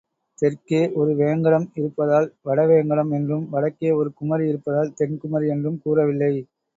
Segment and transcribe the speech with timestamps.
[0.39, 6.33] தெற்கே ஒரு வேங்கடம் இருப்பதால் வடவேங்கடம் என்றும், வடக்கே ஒரு குமரி இருப்பதால் தென்குமரி என்றும் கூறவில்லை.